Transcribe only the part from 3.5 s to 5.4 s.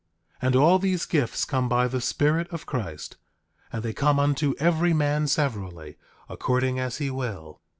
and they come unto every man